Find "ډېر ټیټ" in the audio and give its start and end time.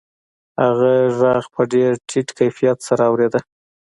1.73-2.27